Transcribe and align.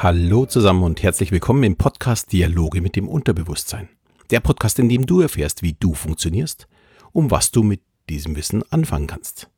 Hallo 0.00 0.46
zusammen 0.46 0.84
und 0.84 1.02
herzlich 1.02 1.32
willkommen 1.32 1.64
im 1.64 1.74
Podcast 1.74 2.30
Dialoge 2.30 2.80
mit 2.80 2.94
dem 2.94 3.08
Unterbewusstsein. 3.08 3.88
Der 4.30 4.38
Podcast, 4.38 4.78
in 4.78 4.88
dem 4.88 5.06
du 5.06 5.20
erfährst, 5.20 5.64
wie 5.64 5.72
du 5.72 5.92
funktionierst, 5.92 6.68
um 7.10 7.32
was 7.32 7.50
du 7.50 7.64
mit 7.64 7.80
diesem 8.08 8.36
Wissen 8.36 8.62
anfangen 8.70 9.08
kannst. 9.08 9.50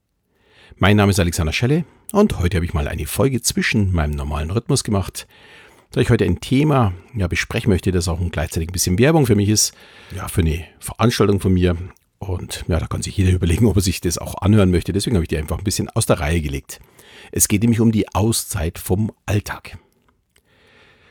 Mein 0.77 0.97
Name 0.97 1.11
ist 1.11 1.21
Alexander 1.21 1.53
Schelle 1.53 1.85
und 2.13 2.39
heute 2.39 2.57
habe 2.57 2.65
ich 2.65 2.73
mal 2.73 2.89
eine 2.89 3.05
Folge 3.05 3.43
zwischen 3.43 3.93
meinem 3.93 4.13
normalen 4.13 4.51
Rhythmus 4.51 4.83
gemacht, 4.83 5.27
da 5.91 6.01
ich 6.01 6.09
heute 6.09 6.25
ein 6.25 6.41
Thema 6.41 6.95
ja, 7.15 7.29
besprechen 7.29 7.69
möchte, 7.69 7.93
das 7.93 8.09
auch 8.09 8.19
gleichzeitig 8.31 8.71
ein 8.71 8.73
bisschen 8.73 8.99
Werbung 8.99 9.27
für 9.27 9.37
mich 9.37 9.51
ist, 9.51 9.75
ja, 10.17 10.27
für 10.27 10.41
eine 10.41 10.65
Veranstaltung 10.79 11.41
von 11.41 11.53
mir. 11.53 11.77
Und 12.19 12.65
ja, 12.67 12.81
da 12.81 12.87
kann 12.87 13.03
sich 13.03 13.15
jeder 13.15 13.33
überlegen, 13.35 13.67
ob 13.67 13.77
er 13.77 13.83
sich 13.83 14.01
das 14.01 14.17
auch 14.17 14.41
anhören 14.41 14.71
möchte. 14.71 14.95
Deswegen 14.95 15.17
habe 15.17 15.25
ich 15.25 15.29
die 15.29 15.37
einfach 15.37 15.59
ein 15.59 15.65
bisschen 15.65 15.91
aus 15.91 16.07
der 16.07 16.19
Reihe 16.19 16.41
gelegt. 16.41 16.81
Es 17.31 17.47
geht 17.47 17.61
nämlich 17.61 17.81
um 17.81 17.93
die 17.93 18.09
Auszeit 18.15 18.79
vom 18.79 19.13
Alltag. 19.27 19.77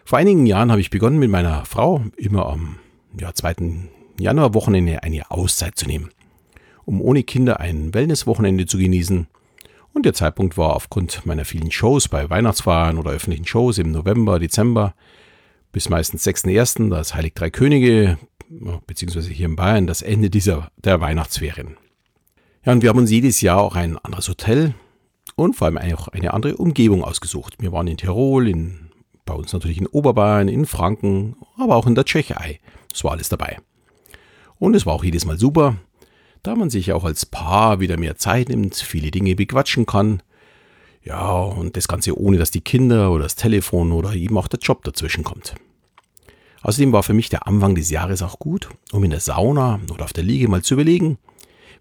Vor 0.10 0.18
einigen 0.18 0.48
Jahren 0.48 0.72
habe 0.72 0.82
ich 0.82 0.90
begonnen 0.90 1.20
mit 1.20 1.30
meiner 1.30 1.66
Frau 1.66 2.04
immer 2.18 2.48
am 2.48 2.78
ja, 3.20 3.32
2. 3.32 3.58
Januarwochenende 4.18 5.04
eine 5.04 5.30
Auszeit 5.30 5.78
zu 5.78 5.86
nehmen, 5.86 6.10
um 6.84 7.00
ohne 7.00 7.22
Kinder 7.22 7.60
ein 7.60 7.94
Wellnesswochenende 7.94 8.66
zu 8.66 8.80
genießen. 8.80 9.28
Und 9.94 10.06
der 10.08 10.16
Zeitpunkt 10.16 10.58
war 10.58 10.76
aufgrund 10.76 11.28
meiner 11.28 11.46
vielen 11.46 11.70
Shows 11.70 12.08
bei 12.08 12.28
Weihnachtsfeiern 12.28 12.98
oder 12.98 13.12
öffentlichen 13.12 13.46
Shows 13.46 13.78
im 13.78 13.92
November, 13.92 14.40
Dezember 14.40 14.96
bis 15.72 15.90
meistens 15.90 16.26
6.1., 16.26 16.90
das 16.90 17.14
Heilig 17.14 17.36
Drei 17.36 17.52
Könige, 17.52 18.18
beziehungsweise 18.88 19.30
hier 19.30 19.46
in 19.46 19.58
Bayern 19.58 19.86
das 19.86 20.02
Ende 20.02 20.32
dieser 20.32 20.72
der 20.78 21.02
Weihnachtsferien. 21.02 21.78
Ja, 22.66 22.72
und 22.72 22.82
wir 22.82 22.90
haben 22.90 22.98
uns 22.98 23.12
jedes 23.12 23.42
Jahr 23.42 23.62
auch 23.62 23.76
ein 23.76 23.96
anderes 24.00 24.28
Hotel 24.28 24.74
und 25.36 25.56
vor 25.56 25.68
allem 25.68 25.78
auch 25.78 26.08
eine 26.08 26.34
andere 26.34 26.58
Umgebung 26.58 27.04
ausgesucht. 27.04 27.58
Wir 27.60 27.72
waren 27.72 27.86
in 27.86 27.98
Tirol, 27.98 28.48
in 28.48 28.89
bei 29.30 29.36
uns 29.36 29.54
natürlich 29.54 29.78
in 29.78 29.88
Oberbayern, 29.88 30.48
in 30.48 30.66
Franken, 30.66 31.36
aber 31.58 31.76
auch 31.76 31.88
in 31.88 31.96
der 31.96 32.06
Tschechei. 32.06 32.60
Das 32.92 33.04
war 33.04 33.12
alles 33.12 33.30
dabei. 33.30 33.58
Und 34.58 34.76
es 34.76 34.86
war 34.86 34.94
auch 34.94 35.04
jedes 35.04 35.26
Mal 35.26 35.38
super, 35.38 35.78
da 36.44 36.56
man 36.56 36.70
sich 36.70 36.92
auch 36.94 37.06
als 37.06 37.26
Paar 37.26 37.80
wieder 37.80 37.98
mehr 37.98 38.18
Zeit 38.18 38.50
nimmt, 38.50 38.76
viele 38.76 39.12
Dinge 39.12 39.36
bequatschen 39.36 39.86
kann. 39.86 40.24
Ja, 41.04 41.32
und 41.32 41.78
das 41.78 41.88
Ganze 41.88 42.20
ohne, 42.20 42.38
dass 42.38 42.52
die 42.52 42.62
Kinder 42.62 43.12
oder 43.12 43.24
das 43.24 43.36
Telefon 43.36 43.92
oder 43.92 44.14
eben 44.14 44.38
auch 44.38 44.48
der 44.48 44.60
Job 44.60 44.84
dazwischen 44.84 45.24
kommt. 45.24 45.56
Außerdem 46.62 46.92
war 46.92 47.04
für 47.04 47.14
mich 47.14 47.30
der 47.30 47.48
Anfang 47.48 47.76
des 47.76 47.90
Jahres 47.90 48.22
auch 48.22 48.40
gut, 48.40 48.70
um 48.92 49.04
in 49.04 49.12
der 49.12 49.22
Sauna 49.22 49.80
oder 49.94 50.04
auf 50.04 50.14
der 50.14 50.26
Liege 50.26 50.50
mal 50.50 50.62
zu 50.62 50.74
überlegen, 50.74 51.18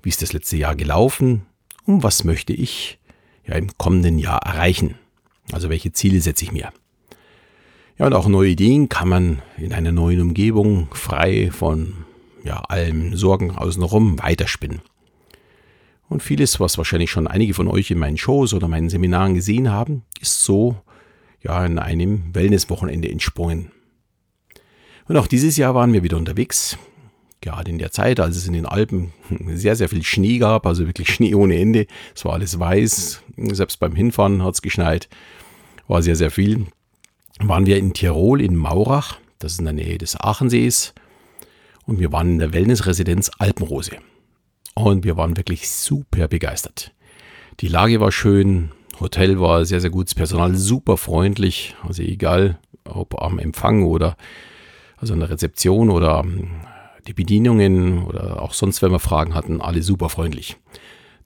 wie 0.03 0.11
ist 0.11 0.23
das 0.23 0.33
letzte 0.33 0.57
Jahr 0.57 0.77
gelaufen 0.77 1.47
und 1.85 2.03
was 2.05 2.23
möchte 2.23 2.53
ich 2.53 2.99
ja 3.45 3.55
im 3.55 3.77
kommenden 3.77 4.19
Jahr 4.19 4.43
erreichen. 4.43 4.95
Also 5.51 5.71
welche 5.71 5.93
Ziele 5.93 6.21
setze 6.21 6.45
ich 6.45 6.53
mir. 6.53 6.71
Ja, 7.99 8.07
und 8.07 8.13
auch 8.13 8.29
neue 8.29 8.51
Ideen 8.51 8.89
kann 8.89 9.09
man 9.09 9.43
in 9.57 9.73
einer 9.73 9.91
neuen 9.91 10.21
Umgebung 10.21 10.87
frei 10.93 11.51
von 11.51 12.05
ja, 12.45 12.61
allem 12.69 13.17
Sorgen 13.17 13.51
außenrum 13.51 14.21
weiterspinnen. 14.23 14.83
Und 16.09 16.23
vieles, 16.23 16.61
was 16.61 16.79
wahrscheinlich 16.79 17.11
schon 17.11 17.27
einige 17.27 17.55
von 17.55 17.67
euch 17.67 17.91
in 17.91 17.99
meinen 17.99 18.17
Shows 18.17 18.55
oder 18.55 18.69
meinen 18.69 18.89
Seminaren 18.89 19.35
gesehen 19.35 19.73
haben, 19.73 20.05
ist 20.21 20.45
so 20.45 20.77
ja 21.43 21.67
in 21.67 21.81
einem 21.81 22.35
Wellnesswochenende 22.35 23.11
entsprungen. 23.11 23.73
Und 25.09 25.17
auch 25.17 25.27
dieses 25.27 25.57
Jahr 25.57 25.75
waren 25.75 25.93
wir 25.93 26.05
wieder 26.05 26.19
unterwegs. 26.19 26.79
Gerade 27.41 27.71
in 27.71 27.79
der 27.79 27.91
Zeit, 27.91 28.21
als 28.21 28.37
es 28.37 28.47
in 28.47 28.53
den 28.53 28.67
Alpen 28.67 29.13
sehr, 29.49 29.75
sehr 29.75 29.89
viel 29.89 30.05
Schnee 30.05 30.39
gab, 30.39 30.67
also 30.67 30.87
wirklich 30.87 31.09
Schnee 31.13 31.35
ohne 31.35 31.59
Ende. 31.59 31.89
Es 32.15 32.25
war 32.25 32.35
alles 32.35 32.61
weiß. 32.61 33.23
Selbst 33.37 33.81
beim 33.81 33.97
Hinfahren 33.97 34.45
hat 34.45 34.55
es 34.55 34.63
geschneit. 34.63 35.09
War 35.89 36.03
sehr, 36.03 36.17
sehr 36.17 36.31
viel 36.31 36.67
waren 37.41 37.67
wir 37.67 37.79
in 37.79 37.93
Tirol 37.93 38.41
in 38.41 38.57
Maurach, 38.57 39.19
das 39.39 39.53
ist 39.53 39.59
in 39.59 39.67
der 39.67 39.75
Nähe 39.75 39.99
des 39.99 40.19
Aachensees. 40.19 40.95
Und 41.85 42.01
wir 42.01 42.13
waren 42.13 42.33
in 42.33 42.39
der 42.39 42.53
Wellnessresidenz 42.53 43.31
Alpenrose. 43.39 43.97
Und 44.75 45.05
wir 45.05 45.17
waren 45.17 45.37
wirklich 45.37 45.71
super 45.71 46.29
begeistert. 46.29 46.93
Die 47.61 47.69
Lage 47.69 48.01
war 48.01 48.13
schön, 48.13 48.71
Hotel 49.01 49.41
war 49.41 49.65
sehr, 49.65 49.81
sehr 49.81 49.91
gut, 49.91 50.09
das 50.09 50.15
Personal 50.15 50.55
super 50.55 50.97
freundlich. 50.97 51.75
Also 51.87 52.03
egal, 52.03 52.59
ob 52.85 53.21
am 53.21 53.39
Empfang 53.39 53.85
oder 53.85 54.17
also 54.97 55.15
an 55.15 55.21
der 55.21 55.31
Rezeption 55.31 55.91
oder 55.91 56.21
ähm, 56.25 56.51
die 57.07 57.15
Bedienungen 57.15 58.05
oder 58.05 58.43
auch 58.43 58.53
sonst, 58.53 58.83
wenn 58.83 58.93
wir 58.93 58.99
Fragen 58.99 59.35
hatten, 59.35 59.61
alle 59.61 59.83
super 59.83 60.09
freundlich. 60.09 60.57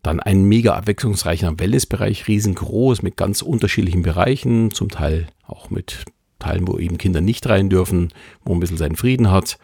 Dann 0.02 0.20
ein 0.20 0.44
mega 0.44 0.74
abwechslungsreicher 0.74 1.58
Wellnessbereich, 1.58 2.28
riesengroß, 2.28 3.02
mit 3.02 3.16
ganz 3.16 3.40
unterschiedlichen 3.42 4.02
Bereichen, 4.02 4.70
zum 4.72 4.88
Teil 4.88 5.28
auch 5.52 5.70
mit 5.70 6.04
Teilen, 6.38 6.66
wo 6.66 6.78
eben 6.78 6.98
Kinder 6.98 7.20
nicht 7.20 7.48
rein 7.48 7.70
dürfen, 7.70 8.12
wo 8.44 8.50
man 8.50 8.58
ein 8.58 8.60
bisschen 8.60 8.76
seinen 8.76 8.96
Frieden 8.96 9.30
hat. 9.30 9.58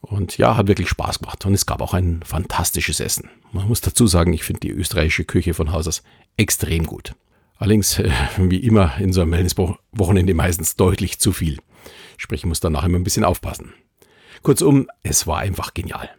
Und 0.00 0.36
ja, 0.36 0.56
hat 0.56 0.68
wirklich 0.68 0.88
Spaß 0.88 1.20
gemacht. 1.20 1.46
Und 1.46 1.54
es 1.54 1.64
gab 1.64 1.80
auch 1.80 1.94
ein 1.94 2.22
fantastisches 2.24 3.00
Essen. 3.00 3.30
Man 3.52 3.68
muss 3.68 3.80
dazu 3.80 4.06
sagen, 4.06 4.32
ich 4.32 4.44
finde 4.44 4.60
die 4.60 4.70
österreichische 4.70 5.24
Küche 5.24 5.54
von 5.54 5.72
Haus 5.72 5.86
aus 5.86 6.02
extrem 6.36 6.86
gut. 6.86 7.14
Allerdings, 7.56 7.98
äh, 7.98 8.10
wie 8.38 8.58
immer 8.58 8.98
in 8.98 9.12
so 9.12 9.22
einem 9.22 9.32
Wellnesswochenende 9.32 10.34
meistens 10.34 10.76
deutlich 10.76 11.18
zu 11.18 11.32
viel. 11.32 11.58
Sprich, 12.16 12.40
ich 12.40 12.46
muss 12.46 12.60
danach 12.60 12.84
immer 12.84 12.98
ein 12.98 13.04
bisschen 13.04 13.24
aufpassen. 13.24 13.72
Kurzum, 14.42 14.88
es 15.02 15.26
war 15.26 15.38
einfach 15.38 15.72
genial. 15.72 16.10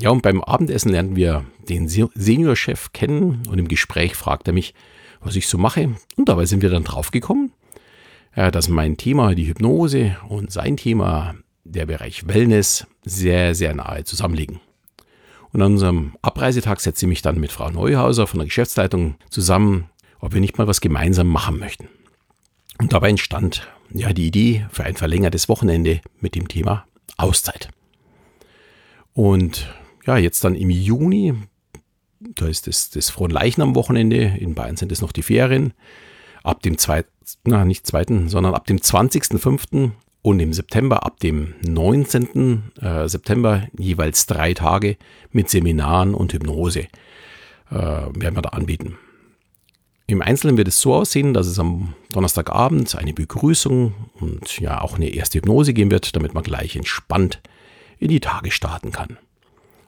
Ja, 0.00 0.10
und 0.10 0.22
beim 0.22 0.42
Abendessen 0.42 0.90
lernten 0.90 1.16
wir 1.16 1.44
den 1.68 1.88
Seniorchef 1.88 2.92
kennen 2.92 3.42
und 3.48 3.58
im 3.58 3.68
Gespräch 3.68 4.14
fragt 4.14 4.46
er 4.46 4.54
mich, 4.54 4.74
was 5.20 5.36
ich 5.36 5.48
so 5.48 5.58
mache. 5.58 5.94
Und 6.16 6.28
dabei 6.28 6.46
sind 6.46 6.62
wir 6.62 6.70
dann 6.70 6.84
draufgekommen, 6.84 7.52
dass 8.34 8.68
mein 8.68 8.96
Thema, 8.96 9.34
die 9.34 9.46
Hypnose 9.46 10.16
und 10.28 10.50
sein 10.50 10.76
Thema, 10.76 11.34
der 11.64 11.86
Bereich 11.86 12.26
Wellness, 12.26 12.86
sehr, 13.04 13.54
sehr 13.54 13.74
nahe 13.74 14.04
zusammenliegen. 14.04 14.60
Und 15.52 15.62
an 15.62 15.72
unserem 15.72 16.16
Abreisetag 16.20 16.80
setze 16.80 17.06
ich 17.06 17.08
mich 17.08 17.22
dann 17.22 17.38
mit 17.38 17.52
Frau 17.52 17.70
Neuhauser 17.70 18.26
von 18.26 18.38
der 18.38 18.46
Geschäftsleitung 18.46 19.14
zusammen, 19.30 19.88
ob 20.18 20.34
wir 20.34 20.40
nicht 20.40 20.58
mal 20.58 20.66
was 20.66 20.80
gemeinsam 20.80 21.28
machen 21.28 21.58
möchten. 21.58 21.88
Und 22.80 22.92
dabei 22.92 23.10
entstand 23.10 23.68
ja 23.92 24.12
die 24.12 24.26
Idee 24.26 24.66
für 24.70 24.84
ein 24.84 24.96
verlängertes 24.96 25.48
Wochenende 25.48 26.00
mit 26.20 26.34
dem 26.34 26.48
Thema 26.48 26.86
Auszeit. 27.16 27.68
Und 29.12 29.72
ja, 30.06 30.18
jetzt 30.18 30.42
dann 30.42 30.56
im 30.56 30.70
Juni, 30.70 31.34
da 32.18 32.46
ist 32.46 32.66
das, 32.66 32.90
das 32.90 33.10
Fronleichnam-Wochenende, 33.10 34.36
in 34.38 34.54
Bayern 34.54 34.76
sind 34.76 34.90
es 34.90 35.00
noch 35.00 35.12
die 35.12 35.22
Ferien, 35.22 35.72
ab 36.42 36.62
dem 36.62 36.78
zweiten, 36.78 37.10
na 37.44 37.64
nicht 37.64 37.86
zweiten, 37.86 38.28
sondern 38.28 38.54
ab 38.54 38.66
dem 38.66 38.78
20.05. 38.78 39.90
und 40.22 40.40
im 40.40 40.52
September 40.52 41.04
ab 41.04 41.20
dem 41.20 41.54
19. 41.66 42.72
Äh, 42.80 43.08
September 43.08 43.66
jeweils 43.78 44.26
drei 44.26 44.54
Tage 44.54 44.96
mit 45.30 45.50
Seminaren 45.50 46.14
und 46.14 46.32
Hypnose 46.32 46.80
äh, 47.70 47.74
werden 47.74 48.36
wir 48.36 48.42
da 48.42 48.50
anbieten. 48.50 48.98
Im 50.06 50.20
Einzelnen 50.20 50.58
wird 50.58 50.68
es 50.68 50.80
so 50.80 50.94
aussehen, 50.94 51.32
dass 51.32 51.46
es 51.46 51.58
am 51.58 51.94
Donnerstagabend 52.12 52.94
eine 52.94 53.14
Begrüßung 53.14 53.94
und 54.20 54.60
ja 54.60 54.82
auch 54.82 54.96
eine 54.96 55.08
erste 55.08 55.38
Hypnose 55.38 55.72
geben 55.72 55.90
wird, 55.90 56.14
damit 56.14 56.34
man 56.34 56.42
gleich 56.42 56.76
entspannt 56.76 57.40
in 57.98 58.08
die 58.08 58.20
Tage 58.20 58.50
starten 58.50 58.92
kann. 58.92 59.16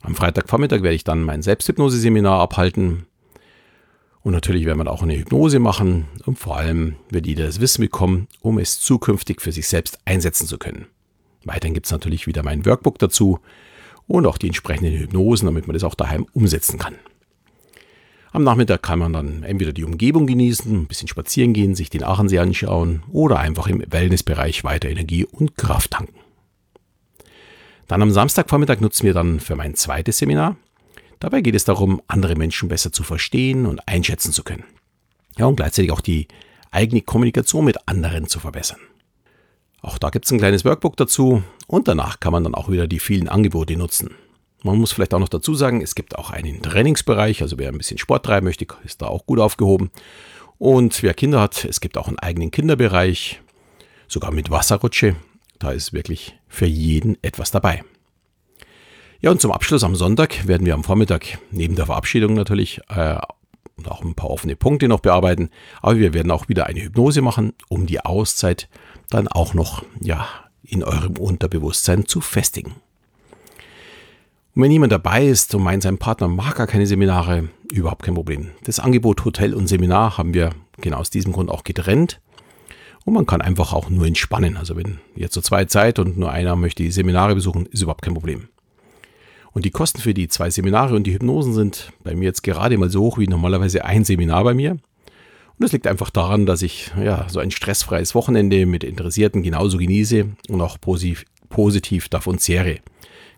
Am 0.01 0.15
Freitagvormittag 0.15 0.83
werde 0.83 0.95
ich 0.95 1.05
dann 1.05 1.23
mein 1.23 1.43
Selbsthypnose-Seminar 1.43 2.41
abhalten. 2.41 3.07
Und 4.27 4.33
natürlich 4.33 4.67
werden 4.67 4.85
wir 4.85 4.91
auch 4.91 5.05
eine 5.05 5.17
Hypnose 5.17 5.61
machen 5.61 6.07
und 6.25 6.37
vor 6.37 6.57
allem 6.57 6.97
wird 7.11 7.29
jeder 7.29 7.47
das 7.47 7.61
Wissen 7.61 7.83
bekommen, 7.83 8.27
um 8.41 8.59
es 8.59 8.81
zukünftig 8.81 9.41
für 9.41 9.53
sich 9.53 9.69
selbst 9.69 10.01
einsetzen 10.05 10.49
zu 10.49 10.59
können. 10.59 10.87
Weiterhin 11.45 11.75
gibt 11.75 11.87
es 11.87 11.93
natürlich 11.93 12.27
wieder 12.27 12.43
mein 12.43 12.67
Workbook 12.67 12.99
dazu 12.99 13.39
und 14.09 14.27
auch 14.27 14.37
die 14.37 14.49
entsprechenden 14.49 14.99
Hypnosen, 14.99 15.47
damit 15.47 15.69
man 15.69 15.75
das 15.75 15.85
auch 15.85 15.95
daheim 15.95 16.27
umsetzen 16.33 16.77
kann. 16.77 16.97
Am 18.33 18.43
Nachmittag 18.43 18.83
kann 18.83 18.99
man 18.99 19.13
dann 19.13 19.45
entweder 19.45 19.73
die 19.73 19.85
Umgebung 19.85 20.27
genießen, 20.27 20.75
ein 20.75 20.87
bisschen 20.89 21.07
spazieren 21.07 21.53
gehen, 21.53 21.77
sich 21.77 21.89
den 21.89 22.03
Aachensee 22.03 22.41
anschauen 22.41 23.05
oder 23.13 23.39
einfach 23.39 23.69
im 23.69 23.81
Wellnessbereich 23.89 24.65
weiter 24.65 24.89
Energie 24.89 25.25
und 25.25 25.57
Kraft 25.57 25.93
tanken. 25.93 26.19
Dann 27.87 28.03
am 28.03 28.11
Samstagvormittag 28.11 28.81
nutzen 28.81 29.07
wir 29.07 29.15
dann 29.15 29.39
für 29.39 29.55
mein 29.55 29.77
zweites 29.77 30.19
Seminar. 30.19 30.57
Dabei 31.21 31.41
geht 31.41 31.55
es 31.55 31.65
darum, 31.65 32.03
andere 32.09 32.37
Menschen 32.37 32.69
besser 32.69 32.93
zu 32.93 33.03
verstehen 33.03 33.67
und 33.67 33.87
einschätzen 33.89 34.33
zu 34.33 34.43
können. 34.45 34.65
Ja, 35.39 35.47
und 35.47 35.57
gleichzeitig 35.57 35.93
auch 35.93 36.01
die 36.01 36.29
eigene 36.71 37.03
Kommunikation 37.03 37.65
mit 37.65 37.89
anderen 37.89 38.27
zu 38.27 38.41
verbessern. 38.41 38.81
Auch 39.83 39.99
da 39.99 40.11
gibt 40.11 40.25
es 40.25 40.33
ein 40.33 40.39
kleines 40.39 40.65
Workbook 40.65 40.97
dazu 40.97 41.43
und 41.67 41.89
danach 41.89 42.21
kann 42.21 42.33
man 42.33 42.45
dann 42.45 42.55
auch 42.55 42.69
wieder 42.69 42.87
die 42.87 42.99
vielen 42.99 43.29
Angebote 43.29 43.77
nutzen. 43.77 44.15
Man 44.63 44.79
muss 44.79 44.93
vielleicht 44.93 45.15
auch 45.15 45.21
noch 45.21 45.29
dazu 45.29 45.55
sagen, 45.55 45.81
es 45.81 45.95
gibt 45.95 46.19
auch 46.19 46.31
einen 46.31 46.61
Trainingsbereich, 46.63 47.43
also 47.43 47.59
wer 47.59 47.69
ein 47.69 47.79
bisschen 47.79 47.99
Sport 47.99 48.27
treiben 48.27 48.47
möchte, 48.47 48.67
ist 48.85 49.01
da 49.01 49.07
auch 49.07 49.27
gut 49.27 49.39
aufgehoben. 49.39 49.91
Und 50.59 51.03
wer 51.03 51.15
Kinder 51.15 51.41
hat, 51.41 51.65
es 51.65 51.81
gibt 51.81 51.99
auch 51.99 52.09
einen 52.09 52.19
eigenen 52.19 52.51
Kinderbereich, 52.51 53.43
sogar 54.09 54.33
mit 54.33 54.51
Wasserrutsche. 54.51 55.17
Da 55.59 55.71
ist 55.71 55.93
wirklich 55.93 56.37
für 56.49 56.67
jeden 56.67 57.23
etwas 57.23 57.51
dabei. 57.51 57.85
Ja, 59.21 59.31
und 59.31 59.41
zum 59.41 59.51
Abschluss 59.51 59.83
am 59.83 59.97
Sonntag 59.97 60.47
werden 60.47 60.67
wir 60.67 60.75
am 60.75 60.85
Vormittag 60.85 61.39
neben 61.51 61.75
der 61.75 61.87
Verabschiedung 61.87 62.35
natürlich 62.35 62.81
äh, 62.89 63.17
auch 63.85 64.03
ein 64.03 64.15
paar 64.15 64.31
offene 64.31 64.57
Punkte 64.57 64.89
noch 64.89 65.01
bearbeiten. 65.01 65.51
Aber 65.81 65.97
wir 65.97 66.15
werden 66.15 66.31
auch 66.31 66.49
wieder 66.49 66.67
eine 66.67 66.83
Hypnose 66.83 67.23
machen, 67.23 67.55
um 67.69 67.87
die 67.87 68.01
Auszeit 68.01 68.69
dann 69.09 69.29
auch 69.29 69.55
noch 69.55 69.85
ja, 70.01 70.29
in 70.63 70.85
eurem 70.85 71.17
Unterbewusstsein 71.17 72.07
zu 72.07 72.21
festigen. 72.21 72.75
Und 74.55 74.63
wenn 74.63 74.71
jemand 74.71 74.93
dabei 74.93 75.27
ist 75.27 75.55
und 75.55 75.63
meint, 75.63 75.83
sein 75.83 75.99
Partner 75.99 76.29
mag 76.29 76.57
gar 76.57 76.67
keine 76.67 76.87
Seminare, 76.87 77.49
überhaupt 77.73 78.03
kein 78.03 78.15
Problem. 78.15 78.51
Das 78.65 78.81
Angebot 78.81 79.25
Hotel 79.25 79.55
und 79.55 79.67
Seminar 79.67 80.19
haben 80.19 80.35
wir 80.35 80.51
genau 80.81 80.99
aus 80.99 81.11
diesem 81.11 81.33
Grund 81.33 81.51
auch 81.51 81.65
getrennt. 81.65 82.21
Und 83.05 83.15
man 83.15 83.27
kann 83.27 83.41
einfach 83.41 83.73
auch 83.73 83.89
nur 83.89 84.07
entspannen. 84.07 84.57
Also 84.57 84.77
wenn 84.77 84.99
ihr 85.15 85.31
zu 85.31 85.41
zweit 85.41 85.71
seid 85.71 85.99
und 85.99 86.17
nur 86.17 86.31
einer 86.33 86.57
möchte 86.57 86.83
die 86.83 86.91
Seminare 86.91 87.35
besuchen, 87.35 87.67
ist 87.67 87.83
überhaupt 87.83 88.03
kein 88.03 88.15
Problem. 88.15 88.49
Und 89.57 89.65
die 89.65 89.71
Kosten 89.71 90.03
für 90.03 90.13
die 90.13 90.29
zwei 90.29 90.51
Seminare 90.51 90.95
und 90.95 91.05
die 91.05 91.15
Hypnosen 91.15 91.55
sind 91.55 91.91
bei 92.05 92.15
mir 92.15 92.27
jetzt 92.27 92.43
gerade 92.43 92.77
mal 92.77 92.91
so 92.91 93.01
hoch 93.01 93.17
wie 93.17 93.27
normalerweise 93.27 93.87
ein 93.87 94.05
Seminar 94.05 94.45
bei 94.45 94.53
mir. 94.53 94.73
Und 94.73 94.81
das 95.61 95.73
liegt 95.73 95.87
einfach 95.87 96.11
daran, 96.11 96.45
dass 96.45 96.61
ich 96.61 96.91
ja 97.03 97.27
so 97.31 97.41
ein 97.41 97.51
stressfreies 97.51 98.15
Wochenende 98.15 98.67
mit 98.67 98.85
Interessierten 98.85 99.43
genauso 99.43 99.79
genieße 99.79 100.27
und 100.51 100.61
auch 100.61 100.79
positiv, 100.79 101.25
positiv 101.49 102.11
davon 102.11 102.37
zehre. 102.37 102.81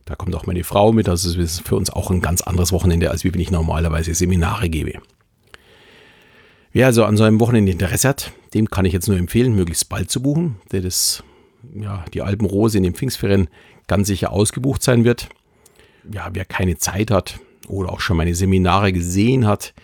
Da 0.07 0.17
kommt 0.17 0.35
auch 0.35 0.45
meine 0.45 0.65
Frau 0.65 0.93
mit, 0.93 1.09
also 1.09 1.31
es 1.31 1.37
ist 1.37 1.69
für 1.69 1.77
uns 1.77 1.89
auch 1.89 2.11
ein 2.11 2.21
ganz 2.21 2.41
anderes 2.41 2.73
Wochenende, 2.73 3.13
als 3.13 3.23
wenn 3.23 3.39
ich 3.39 3.53
normalerweise 3.53 4.13
Seminare 4.13 4.69
gebe. 4.69 4.95
Wer 6.73 6.87
also 6.87 7.05
an 7.05 7.17
so 7.17 7.23
einem 7.23 7.39
Wochenende 7.39 7.71
Interesse 7.71 8.09
hat, 8.09 8.33
dem 8.55 8.69
kann 8.69 8.87
ich 8.87 8.93
jetzt 8.93 9.07
nur 9.07 9.19
empfehlen, 9.19 9.55
möglichst 9.55 9.89
bald 9.89 10.11
zu 10.11 10.21
buchen, 10.21 10.57
der 10.73 10.81
das, 10.81 11.23
ja, 11.77 12.05
die 12.13 12.23
Alpenrose 12.23 12.77
in 12.77 12.83
den 12.83 12.97
Pfingstferien 12.97 13.47
ganz 13.87 14.09
sicher 14.09 14.33
ausgebucht 14.33 14.83
sein 14.83 15.05
wird. 15.05 15.29
Ja, 16.13 16.29
wer 16.33 16.45
keine 16.45 16.79
Zeit 16.79 17.11
hat 17.11 17.39
oder 17.69 17.91
auch 17.91 18.01
schon 18.01 18.17
meine 18.17 18.35
Seminare 18.35 18.93
gesehen 18.93 19.47
hat, 19.47 19.75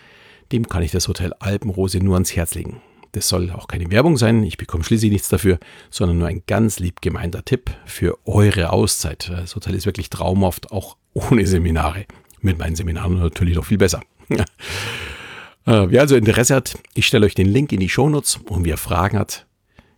dem 0.51 0.67
kann 0.67 0.83
ich 0.83 0.91
das 0.91 1.07
Hotel 1.07 1.33
Alpenrose 1.39 1.99
nur 1.99 2.15
ans 2.15 2.35
Herz 2.35 2.55
legen. 2.55 2.81
Das 3.11 3.29
soll 3.29 3.49
auch 3.51 3.67
keine 3.67 3.89
Werbung 3.91 4.17
sein, 4.17 4.43
ich 4.43 4.57
bekomme 4.57 4.83
schließlich 4.83 5.11
nichts 5.11 5.29
dafür, 5.29 5.59
sondern 5.89 6.17
nur 6.17 6.27
ein 6.27 6.43
ganz 6.47 6.79
lieb 6.79 7.01
gemeinter 7.01 7.45
Tipp 7.45 7.71
für 7.85 8.17
eure 8.25 8.71
Auszeit. 8.71 9.29
Das 9.29 9.55
Hotel 9.55 9.73
ist 9.75 9.85
wirklich 9.85 10.09
traumhaft, 10.09 10.71
auch 10.71 10.97
ohne 11.13 11.47
Seminare. 11.47 12.05
Mit 12.41 12.59
meinen 12.59 12.75
Seminaren 12.75 13.17
natürlich 13.17 13.55
noch 13.55 13.65
viel 13.65 13.77
besser. 13.77 14.01
Äh, 15.67 15.89
wer 15.89 16.01
also 16.01 16.15
Interesse 16.15 16.53
hat, 16.53 16.77
ich 16.93 17.07
stelle 17.07 17.25
euch 17.25 17.33
den 17.33 17.47
Link 17.47 17.71
in 17.71 17.79
die 17.79 17.89
Shownotes 17.89 18.39
und 18.49 18.65
wer 18.65 18.77
Fragen 18.77 19.17
hat, 19.17 19.47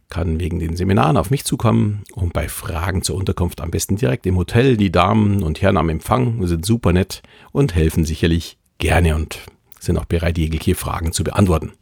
kann 0.10 0.40
wegen 0.40 0.60
den 0.60 0.76
Seminaren 0.76 1.18
auf 1.18 1.32
mich 1.32 1.44
zukommen 1.44 2.04
und 2.14 2.34
bei 2.34 2.48
Fragen 2.48 3.02
zur 3.02 3.18
Unterkunft 3.18 3.62
am 3.62 3.72
besten 3.72 3.98
direkt 3.98 4.26
im 4.26 4.38
Hotel. 4.38 4.78
Die 4.78 4.92
Damen 4.92 5.44
und 5.44 5.62
Herren 5.62 5.78
am 5.78 5.90
Empfang 5.90 6.46
sind 6.48 6.66
super 6.66 6.94
nett 6.94 7.22
und 7.52 7.76
helfen 7.76 8.06
sicherlich 8.06 8.58
gerne 8.78 9.16
und 9.16 9.40
sind 9.80 9.98
auch 9.98 10.06
bereit, 10.06 10.38
jegliche 10.38 10.76
Fragen 10.76 11.12
zu 11.12 11.24
beantworten. 11.24 11.74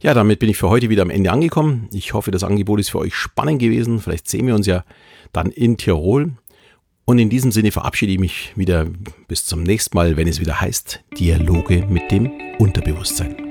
Ja, 0.00 0.14
damit 0.14 0.38
bin 0.38 0.50
ich 0.50 0.58
für 0.58 0.68
heute 0.68 0.90
wieder 0.90 1.02
am 1.02 1.10
Ende 1.10 1.32
angekommen. 1.32 1.88
Ich 1.92 2.12
hoffe, 2.12 2.30
das 2.30 2.44
Angebot 2.44 2.80
ist 2.80 2.90
für 2.90 2.98
euch 2.98 3.14
spannend 3.14 3.60
gewesen. 3.60 3.98
Vielleicht 3.98 4.28
sehen 4.28 4.46
wir 4.46 4.54
uns 4.54 4.66
ja 4.66 4.84
dann 5.32 5.50
in 5.50 5.76
Tirol. 5.76 6.32
Und 7.04 7.18
in 7.18 7.30
diesem 7.30 7.52
Sinne 7.52 7.70
verabschiede 7.70 8.12
ich 8.12 8.18
mich 8.18 8.52
wieder 8.56 8.86
bis 9.28 9.46
zum 9.46 9.62
nächsten 9.62 9.96
Mal, 9.96 10.16
wenn 10.16 10.28
es 10.28 10.40
wieder 10.40 10.60
heißt 10.60 11.02
Dialoge 11.18 11.86
mit 11.88 12.10
dem 12.10 12.30
Unterbewusstsein. 12.58 13.45